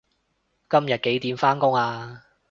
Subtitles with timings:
[0.67, 2.25] 今日幾點返工啊